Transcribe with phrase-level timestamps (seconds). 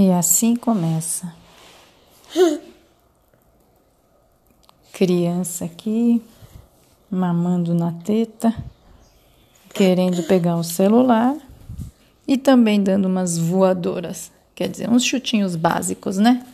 [0.00, 1.34] E assim começa.
[4.92, 6.22] Criança aqui,
[7.10, 8.54] mamando na teta,
[9.74, 11.36] querendo pegar o celular
[12.28, 16.46] e também dando umas voadoras, quer dizer, uns chutinhos básicos, né?